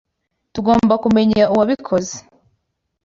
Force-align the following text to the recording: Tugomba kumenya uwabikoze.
Tugomba 0.53 0.93
kumenya 1.03 1.43
uwabikoze. 1.53 2.17